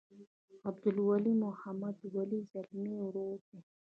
عبدالولي 0.67 1.33
د 1.37 1.39
محمد 1.43 1.97
ولي 2.15 2.39
ځلمي 2.51 2.93
ورور 3.01 3.37
دی. 3.49 3.59